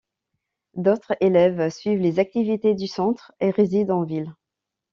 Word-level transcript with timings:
D'autres 0.73 1.15
élèves 1.19 1.69
suivent 1.69 2.01
les 2.01 2.17
activités 2.17 2.73
du 2.73 2.87
centre 2.87 3.31
et 3.39 3.51
résident 3.51 3.99
en 3.99 4.03
ville. 4.03 4.33